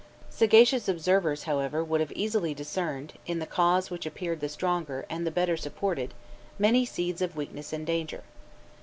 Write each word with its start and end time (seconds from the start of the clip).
Sagacious 0.31 0.87
observers, 0.89 1.43
however, 1.43 1.83
would 1.83 1.99
have 2.01 2.11
easily 2.13 2.55
discerned 2.55 3.13
in 3.27 3.37
the 3.37 3.45
cause 3.45 3.91
which 3.91 4.07
appeared 4.07 4.39
the 4.39 4.49
stronger 4.49 5.05
and 5.11 5.27
the 5.27 5.29
better 5.29 5.55
supported 5.55 6.15
many 6.57 6.85
seeds 6.87 7.21
of 7.21 7.35
weakness 7.35 7.71
and 7.71 7.85
danger. 7.85 8.23